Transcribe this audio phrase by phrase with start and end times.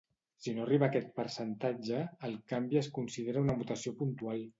[0.43, 1.99] Si no arriba a aquest percentatge,
[2.29, 4.43] el canvi es considera una mutació puntual.